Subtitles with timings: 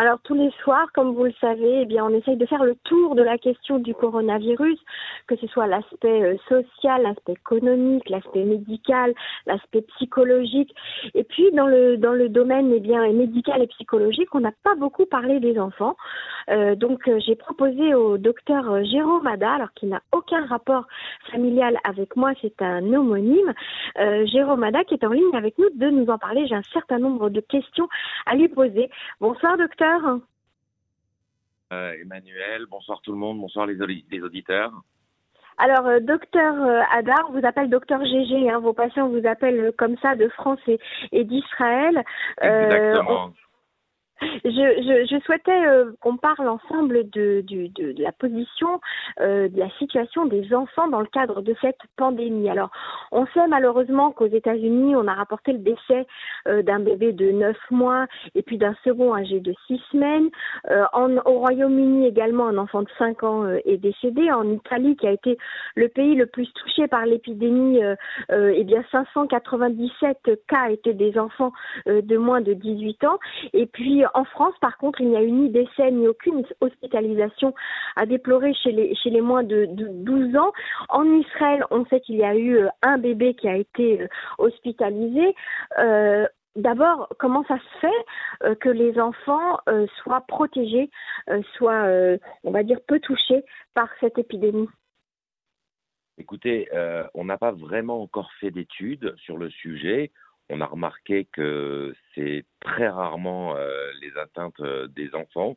[0.00, 2.74] Alors tous les soirs, comme vous le savez, eh bien on essaye de faire le
[2.84, 4.78] tour de la question du coronavirus,
[5.26, 9.12] que ce soit l'aspect euh, social, l'aspect économique, l'aspect médical,
[9.44, 10.74] l'aspect psychologique.
[11.12, 14.74] Et puis dans le dans le domaine eh bien médical et psychologique, on n'a pas
[14.74, 15.96] beaucoup parlé des enfants.
[16.48, 20.86] Euh, donc euh, j'ai proposé au docteur Jérôme Ada, alors qu'il n'a aucun rapport
[21.30, 23.52] familial avec moi, c'est un homonyme,
[24.32, 26.46] Jérôme Ada qui est en ligne avec nous, de nous en parler.
[26.46, 27.88] J'ai un certain nombre de questions
[28.24, 28.88] à lui poser.
[29.20, 29.89] Bonsoir docteur.
[31.72, 33.80] Euh, Emmanuel, bonsoir tout le monde, bonsoir les,
[34.22, 34.72] auditeurs.
[35.58, 39.96] Alors, euh, docteur euh, Adar vous appelle docteur GG, hein, vos patients vous appellent comme
[39.98, 40.58] ça de France
[41.12, 42.02] et, d'Israël.
[42.40, 43.32] Exactement.
[44.44, 47.42] Je, je, souhaitais euh, qu'on parle ensemble de,
[47.98, 48.80] la position,
[49.20, 52.50] euh, de la situation des enfants dans le cadre de cette pandémie.
[52.50, 52.70] Alors,
[53.12, 56.06] on sait malheureusement qu'aux États-Unis, on a rapporté le décès
[56.48, 60.28] euh, d'un bébé de 9 mois et puis d'un second âgé de 6 semaines.
[60.92, 64.30] Au Royaume-Uni également, un enfant de 5 ans est décédé.
[64.30, 65.38] En Italie, qui a été
[65.74, 67.80] le pays le plus touché par l'épidémie,
[68.30, 71.52] eh bien 597 cas étaient des enfants
[71.86, 73.18] de moins de 18 ans.
[73.52, 77.54] Et puis en France, par contre, il n'y a eu ni décès ni aucune hospitalisation
[77.96, 80.52] à déplorer chez les, moins de, 12 ans.
[80.88, 84.08] En Israël, on sait qu'il y a eu euh, un bébé qui a été euh,
[84.38, 85.34] hospitalisé.
[85.78, 89.58] Euh, d'abord, comment ça se fait que les enfants
[90.02, 90.90] soient protégés,
[91.54, 91.86] soient,
[92.42, 94.68] on va dire, peu touchés par cette épidémie?
[96.18, 96.68] Écoutez,
[97.14, 100.10] on n'a pas vraiment encore fait d'études sur le sujet
[100.50, 105.56] on a remarqué que c'est très rarement euh, les atteintes euh, des enfants.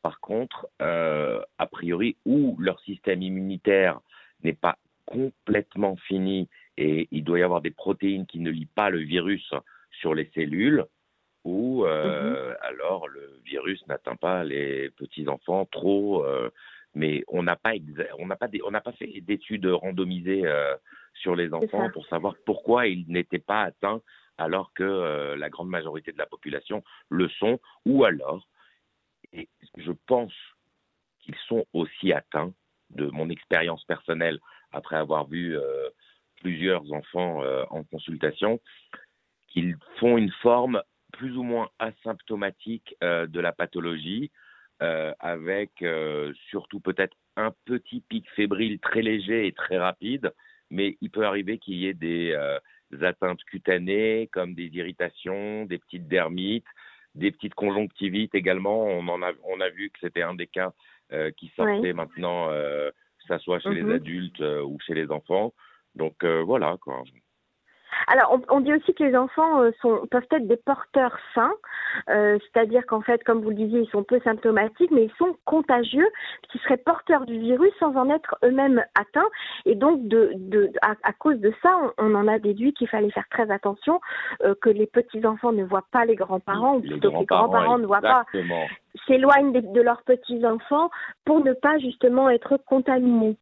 [0.00, 4.00] Par contre, euh, a priori, où leur système immunitaire
[4.42, 8.88] n'est pas complètement fini et il doit y avoir des protéines qui ne lient pas
[8.88, 9.52] le virus
[9.90, 10.86] sur les cellules,
[11.44, 12.56] ou mhm.
[12.62, 16.24] alors le virus n'atteint pas les petits enfants trop.
[16.94, 17.72] mais on n'a pas
[18.18, 20.44] on n'a pas on n'a pas fait d'études randomisées
[21.14, 24.00] sur les enfants pour savoir pourquoi ils n'étaient pas atteints
[24.42, 28.46] alors que euh, la grande majorité de la population le sont, ou alors,
[29.32, 30.32] et je pense
[31.20, 32.52] qu'ils sont aussi atteints
[32.90, 34.40] de mon expérience personnelle
[34.72, 35.88] après avoir vu euh,
[36.40, 38.60] plusieurs enfants euh, en consultation,
[39.48, 40.82] qu'ils font une forme
[41.12, 44.30] plus ou moins asymptomatique de la pathologie,
[44.80, 45.84] avec
[46.48, 50.32] surtout peut-être un petit pic fébrile très léger et très rapide,
[50.70, 52.34] mais il peut arriver qu'il y ait des,
[53.00, 56.66] atteintes cutanées comme des irritations, des petites dermites,
[57.14, 58.84] des petites conjonctivites également.
[58.84, 60.72] On, en a, on a vu que c'était un des cas
[61.12, 63.92] euh, qui sortait maintenant, euh, que ce soit chez les mhm.
[63.92, 65.52] adultes euh, ou chez les enfants.
[65.94, 67.02] Donc voilà quoi.
[68.08, 71.52] Alors, on, dit aussi que les enfants euh, sont, peuvent être des porteurs sains,
[72.08, 75.36] euh, c'est-à-dire qu'en fait, comme vous le disiez, ils sont peu symptomatiques, mais ils sont
[75.44, 76.08] contagieux,
[76.50, 79.28] qui seraient porteurs du virus sans en être eux-mêmes atteints.
[79.66, 83.28] Et donc, de, de, à, cause de ça, on, en a déduit qu'il fallait faire
[83.30, 84.00] très attention,
[84.42, 87.86] euh, que les petits-enfants ne voient pas les grands-parents, ou plutôt que les grands-parents ne
[87.86, 88.24] voient pas
[89.06, 90.90] s'éloignent de, de leurs petits-enfants
[91.24, 93.36] pour ne pas justement être contaminés.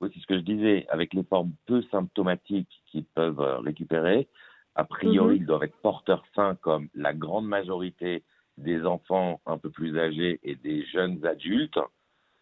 [0.00, 4.28] Oui, c'est ce que je disais, avec les formes peu symptomatiques qu'ils peuvent euh, récupérer,
[4.76, 5.42] a priori, mhm.
[5.42, 8.22] ils doivent être porteurs sains comme la grande majorité
[8.56, 11.80] des enfants un peu plus âgés et des jeunes adultes,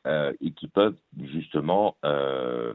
[0.06, 2.74] euh, et qui peuvent justement euh,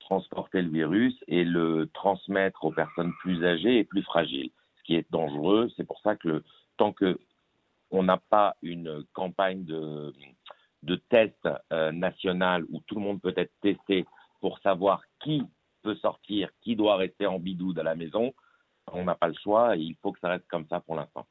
[0.00, 4.96] transporter le virus et le transmettre aux personnes plus âgées et plus fragiles, ce qui
[4.96, 5.70] est dangereux.
[5.76, 6.42] C'est pour ça que
[6.76, 7.18] tant que
[7.90, 10.12] on n'a pas une campagne de
[10.82, 14.04] de tests euh, national où tout le monde peut être testé
[14.40, 15.42] pour savoir qui
[15.84, 18.32] peut sortir, qui doit rester en bidoude à la maison,
[18.92, 21.26] on n'a pas le choix et il faut que ça reste comme ça pour l'instant.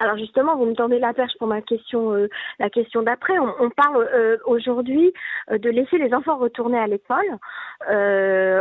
[0.00, 3.38] Alors justement, vous me tendez la perche pour ma question, euh, la question d'après.
[3.38, 5.12] On, parle euh, aujourd'hui
[5.50, 7.38] euh, de laisser les enfants retourner à l'école,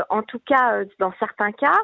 [0.10, 1.78] en tout cas dans certains cas,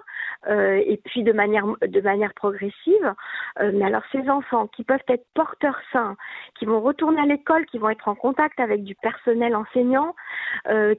[0.50, 3.14] et puis de manière progressive.
[3.60, 6.16] mais alors ces enfants qui peuvent être porteurs sains,
[6.58, 10.16] qui vont retourner à l'école, qui vont être en contact avec du personnel enseignant,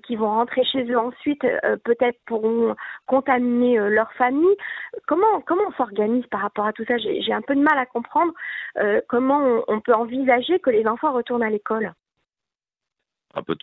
[0.05, 1.43] qui vont rentrer chez eux ensuite,
[1.85, 2.75] peut-être pourront
[3.06, 4.56] contaminer leur famille.
[5.06, 6.97] Comment comment on s'organise par rapport à tout ça?
[6.99, 8.31] J'ai un peu de mal à comprendre
[8.79, 11.94] euh, comment on, peut envisager que les enfants retournent à l'école
[13.34, 13.56] un peu,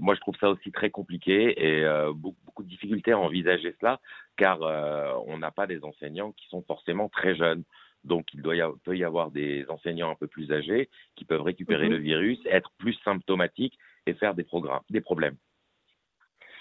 [0.00, 3.98] moi je trouve ça aussi très compliqué et euh, beaucoup, de difficultés à envisager cela
[4.36, 7.64] car euh, on n'a pas des enseignants qui sont forcément très jeunes.
[8.04, 11.42] Donc il doit y peut y avoir des enseignants un peu plus âgés qui peuvent
[11.42, 11.92] récupérer mhm.
[11.92, 15.36] le virus, être plus symptomatiques et faire des programmes, des problèmes.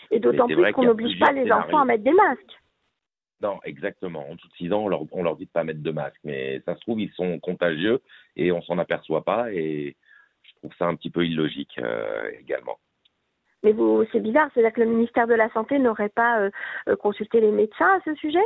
[0.10, 2.63] Et d'autant plus qu'on n'oblige pas les enfants à mettre des masques.
[3.42, 4.30] Non, exactement.
[4.30, 6.20] En dessous de 6 ans, on leur, on leur dit de pas mettre de masque.
[6.24, 8.02] Mais ça se trouve, ils sont contagieux
[8.36, 9.52] et on s'en aperçoit pas.
[9.52, 9.96] Et
[10.44, 12.78] je trouve ça un petit peu illogique euh, également.
[13.64, 16.52] Mais vous, c'est bizarre, c'est-à-dire que le ministère de la Santé n'aurait pas euh,
[16.90, 18.44] euh, consulté les médecins à ce sujet?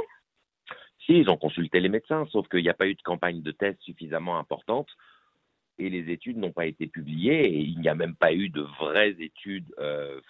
[1.05, 3.51] Si, ils ont consulté les médecins, sauf qu'il n'y a pas eu de campagne de
[3.51, 4.89] tests suffisamment importante
[5.79, 8.61] et les études n'ont pas été publiées et il n'y a même pas eu de
[8.61, 9.73] vraies études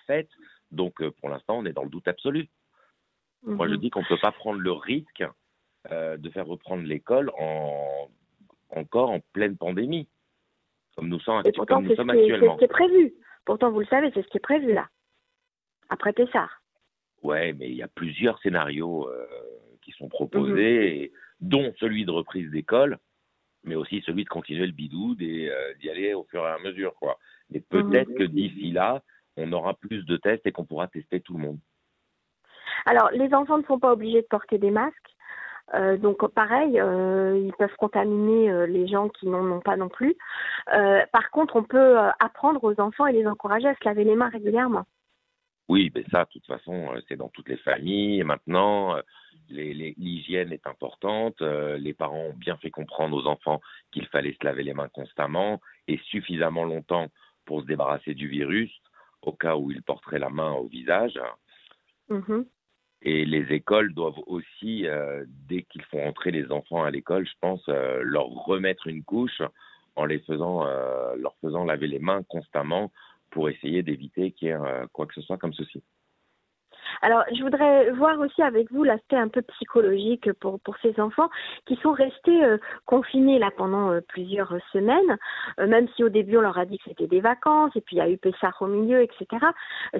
[0.06, 0.30] faites.
[0.72, 2.50] Donc, pour l'instant, on est dans le doute absolu.
[3.44, 3.80] Moi, je mhm.
[3.80, 5.24] dis qu'on ne peut pas prendre le risque
[5.90, 8.10] de faire reprendre l'école en,
[8.70, 10.08] encore en pleine pandémie,
[10.96, 12.40] comme nous sommes, comme nous sommes actuellement.
[12.40, 13.14] C'est ce qui est prévu.
[13.46, 14.90] Pourtant, vous le savez, c'est ce qui est prévu là,
[15.90, 16.62] après Pessard.
[17.24, 19.26] Ouais, mais il y a plusieurs scénarios euh,
[19.82, 21.12] qui sont proposés,
[21.42, 21.50] mhm.
[21.50, 22.98] dont celui de reprise d'école,
[23.64, 26.60] mais aussi celui de continuer le bidou et euh, d'y aller au fur et à
[26.60, 26.94] mesure.
[26.96, 27.18] Quoi.
[27.70, 28.18] Peut-être mhm.
[28.18, 29.02] que d'ici là,
[29.36, 31.60] on aura plus de tests et qu'on pourra tester tout le monde.
[32.88, 34.96] Alors, les enfants ne sont pas obligés de porter des masques.
[35.74, 39.90] Euh, donc pareil, euh, ils peuvent contaminer euh, les gens qui n'en ont pas non
[39.90, 40.16] plus.
[41.12, 44.30] par contre, on peut apprendre aux enfants et les encourager à se laver les mains
[44.30, 44.86] régulièrement.
[45.68, 48.24] Oui, mais ça, de toute façon, c'est dans toutes les familles.
[48.24, 48.96] maintenant,
[49.50, 51.42] l'hygiène est importante.
[51.42, 53.60] les parents ont bien fait comprendre aux enfants
[53.92, 57.08] qu'il fallait se laver les mains constamment et suffisamment longtemps
[57.46, 58.72] pour se débarrasser du virus,
[59.22, 61.20] au cas où ils porteraient la main au visage.
[62.08, 62.44] Mmh
[63.02, 67.34] et les écoles doivent aussi, euh, dès qu'ils font entrer les enfants à l'école, je
[67.40, 69.42] pense, euh, leur remettre une couche
[69.96, 72.92] en les faisant, euh, leur faisant laver les mains constamment
[73.30, 74.58] pour essayer d'éviter qu'il y ait
[74.94, 75.84] quoi que ce soit comme ceci.
[77.02, 81.30] Alors, je voudrais voir aussi avec vous l'aspect un peu psychologique pour, pour ces enfants
[81.66, 85.18] qui sont restés euh, confinés là pendant euh, plusieurs semaines,
[85.60, 87.98] euh, même si au début on leur a dit que c'était des vacances et puis
[87.98, 89.26] il y a eu Pessah au milieu, etc.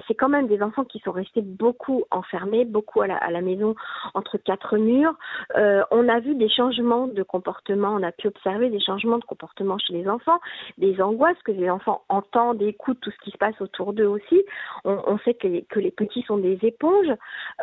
[0.06, 3.74] c'est quand même des enfants qui sont restés beaucoup enfermés, beaucoup à la, maison
[4.14, 5.14] entre quatre murs.
[5.54, 9.78] on a vu des changements de comportement, on a pu observer des changements de comportement
[9.78, 10.40] chez les enfants,
[10.76, 14.42] des angoisses que les enfants entendent, écoutent tout ce qui se passe autour d'eux aussi.
[14.84, 16.58] On, on sait que que les petits sont des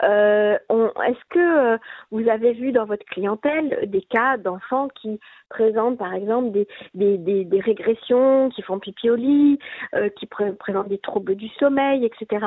[0.03, 1.77] euh, est-ce que euh,
[2.11, 5.19] vous avez vu dans votre clientèle des cas d'enfants qui
[5.49, 6.51] présentent par exemple
[6.93, 9.59] des, régressions, qui font pipi au lit,
[9.93, 12.45] euh, qui présentent des troubles du sommeil, etc.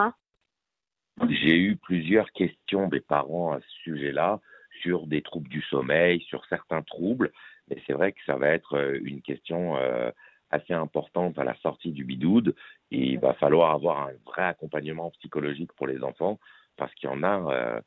[1.28, 4.40] J'ai eu plusieurs questions des parents à ce sujet-là
[4.82, 7.32] sur des troubles du sommeil, sur certains troubles,
[7.69, 9.76] mais c'est vrai que ça va être une question
[10.50, 12.54] assez importante à la sortie du bidoude.
[12.92, 16.38] Il va falloir avoir un vrai accompagnement psychologique pour les enfants
[16.78, 17.82] parce qu'il y en a,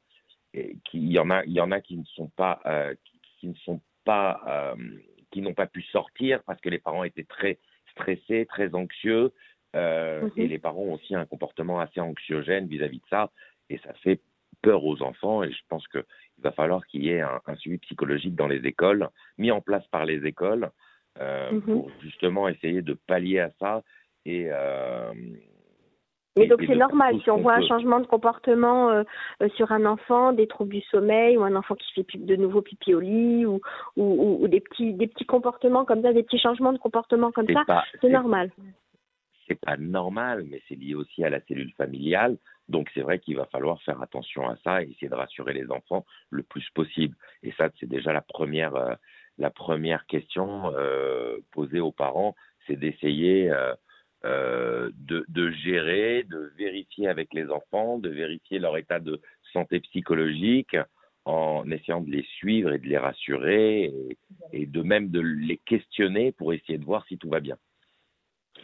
[0.55, 2.93] euh, qui, il y en a, il y en a qui ne sont pas, euh,
[3.39, 4.75] qui, ne sont pas, euh,
[5.31, 7.57] qui n'ont pas pu sortir parce que les parents étaient très
[7.91, 9.31] stressés, très anxieux,
[9.73, 10.31] mhm.
[10.35, 13.31] et les parents ont aussi un comportement assez anxiogène vis-à-vis de ça,
[13.69, 14.19] et ça fait
[14.61, 15.43] peur aux enfants.
[15.43, 16.03] Et je pense qu'il
[16.39, 20.05] va falloir qu'il y ait un, suivi psychologique dans les écoles, mis en place par
[20.05, 20.69] les écoles,
[21.19, 21.61] mhm.
[21.61, 23.83] pour justement essayer de pallier à ça
[24.25, 24.49] et
[26.37, 29.03] mais donc c'est normal si on voit un changement de comportement euh,
[29.41, 32.61] euh, sur un enfant, des troubles du sommeil ou un enfant qui fait de nouveau
[32.61, 33.59] pipi au lit ou,
[33.97, 37.47] ou, ou, des petits des petits comportements comme ça, des petits changements de comportement comme
[37.49, 38.51] ça, c'est normal.
[39.47, 42.37] C'est pas normal, mais c'est lié aussi à la cellule familiale.
[42.69, 45.69] Donc c'est vrai qu'il va falloir faire attention à ça et essayer de rassurer les
[45.69, 47.15] enfants le plus possible.
[47.43, 48.93] Et ça c'est déjà la première euh,
[49.37, 50.71] la première question
[51.51, 52.35] posée aux parents,
[52.67, 53.51] c'est d'essayer
[54.23, 59.19] euh, de, de, gérer, de vérifier avec les enfants, de vérifier leur état de
[59.51, 60.77] santé psychologique
[61.25, 63.91] en essayant de les suivre et de les rassurer
[64.53, 67.57] et, de même de les questionner pour essayer de voir si tout va bien.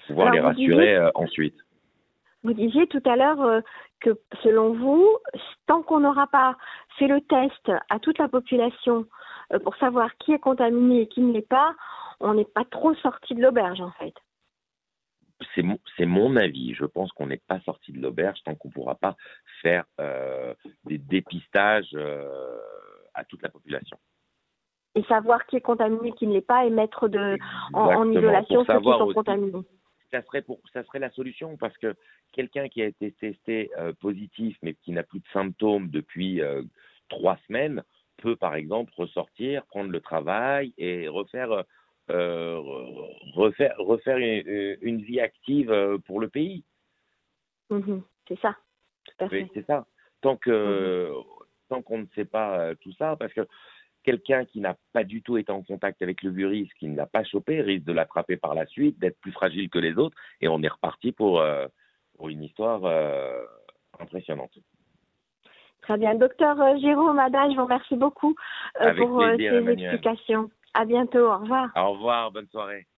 [0.05, 1.57] Pouvoir les rassurer euh, ensuite.
[2.43, 3.61] Vous disiez tout à l'heure euh,
[3.99, 4.11] que
[4.43, 5.07] selon vous,
[5.65, 6.55] tant qu'on n'aura pas
[6.99, 9.07] fait le test à toute la population
[9.63, 11.73] pour savoir qui est contaminé et qui ne l'est pas,
[12.19, 14.13] on n'est pas trop sorti de l'auberge en fait
[15.55, 16.73] c'est mon, mon, avis.
[16.73, 19.15] Je pense qu'on n'est pas sorti de l'auberge tant qu'on ne pourra pas
[19.61, 20.53] faire euh,
[20.85, 22.59] des dépistages euh,
[23.13, 23.97] à toute la population.
[24.95, 27.37] Et savoir qui est contaminé, qui ne l'est pas, et mettre de,
[27.73, 29.61] en, isolation ceux qui sont contaminés.
[30.09, 31.93] Ça serait, pour, ça serait la solution parce que
[32.31, 36.41] quelqu'un qui a été testé euh, positif mais qui n'a plus de symptômes depuis
[37.09, 37.83] trois semaines
[38.17, 41.65] peut par exemple ressortir, prendre le travail et refaire
[42.09, 42.61] euh,
[43.33, 46.63] refaire, refaire une, vie active euh, pour le pays.
[47.69, 48.55] Mhm, c'est ça,
[49.19, 49.85] C'est ça.
[50.21, 51.23] Tant que mhm.
[51.69, 53.47] tant qu'on ne sait pas euh, tout ça, parce que
[54.03, 57.07] quelqu'un qui n'a pas du tout été en contact avec le virus, qui ne l'a
[57.07, 60.47] pas chopé, risque de l'attraper par la suite, d'être plus fragile que les autres, et
[60.47, 61.43] on est reparti pour,
[62.15, 62.85] pour une histoire
[63.99, 64.57] impressionnante.
[65.87, 66.15] Très bien.
[66.15, 68.35] Docteur euh, Jérôme Ada, je vous remercie beaucoup
[68.81, 69.93] euh, pour euh, plaisir, ces Emmanuel.
[69.93, 70.49] explications.
[70.77, 71.25] À bientôt.
[71.25, 71.69] Au revoir.
[71.75, 72.85] Au revoir, bonne soirée.